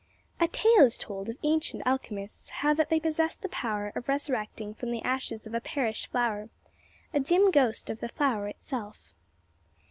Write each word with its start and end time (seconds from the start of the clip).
A 0.39 0.47
tale 0.47 0.83
is 0.83 0.97
told 0.97 1.29
of 1.29 1.37
ancient 1.43 1.83
alchemists, 1.85 2.49
how 2.49 2.73
that 2.73 2.89
they 2.89 2.99
possessed 2.99 3.43
the 3.43 3.49
power 3.49 3.93
of 3.95 4.09
resurrecting 4.09 4.73
from 4.73 4.89
the 4.89 5.03
ashes 5.03 5.45
of 5.45 5.53
a 5.53 5.61
perished 5.61 6.07
flower 6.07 6.49
a 7.13 7.19
dim 7.19 7.51
ghost 7.51 7.87
of 7.87 7.99
the 7.99 8.09
flower 8.09 8.47
itself. 8.47 9.13